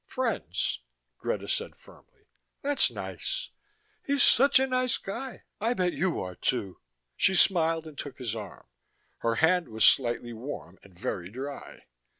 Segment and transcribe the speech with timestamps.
[0.07, 0.79] "Friends,"
[1.19, 2.25] Greta said firmly.
[2.63, 3.51] "That's nice.
[4.03, 6.79] He's such a nice guy I bet you are, too."
[7.15, 8.65] She smiled and took his arm.
[9.19, 11.83] Her hand was slightly warm and very dry.